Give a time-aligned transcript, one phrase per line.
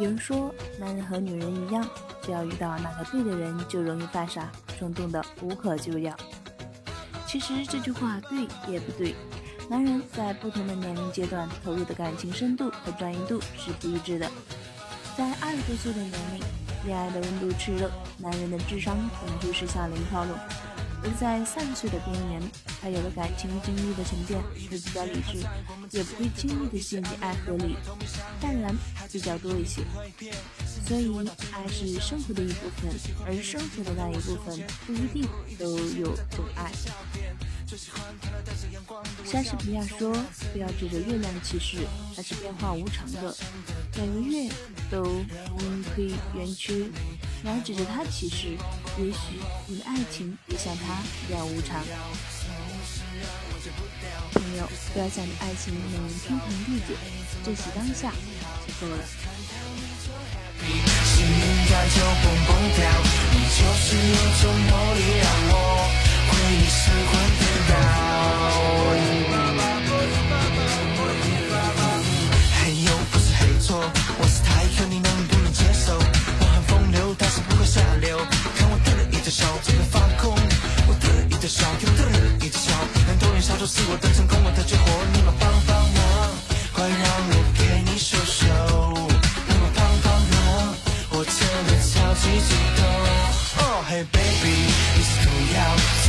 [0.00, 1.86] 有人说，男人和女人一样，
[2.22, 6.16] 只要遇到那个对的人，就容易犯傻，冲动的无可救药。
[7.26, 9.14] 其实这句话对也不对。
[9.68, 14.26] 男人在不同的年龄阶段投入的感情深度和专一度是不一致的。
[15.18, 16.42] 在二十多岁的年龄，
[16.86, 20.34] 恋爱的温度炽热，男人的智商可能就是像零靠拢；
[21.02, 22.42] 而在三十的边缘，
[22.80, 24.40] 他有了感情经历的沉淀，
[24.70, 25.38] 会比较理智，
[25.96, 27.76] 也不会轻易的陷进爱河里，
[28.40, 28.74] 淡然
[29.10, 29.82] 比较多一些。
[30.86, 31.10] 所以，
[31.52, 32.90] 爱是生活的一部分，
[33.26, 35.26] 而生活的那一部分不一定
[35.58, 36.70] 都有种爱。
[39.24, 40.12] 莎士比亚说
[40.52, 41.78] ：“不要指着月亮起誓，
[42.16, 43.34] 它是变化无常的，
[43.96, 44.50] 每个月
[44.90, 46.90] 都阴亏圆缺。
[47.42, 48.56] 你要指着他起誓，
[48.98, 51.82] 也许你的爱情也像他一样无常。”
[54.32, 56.94] 朋友，不要想着爱情能天长地久，
[57.44, 58.12] 珍惜当下
[58.66, 59.04] 就够了。
[92.32, 94.54] Oh, hey baby,
[94.94, 95.99] it's too loud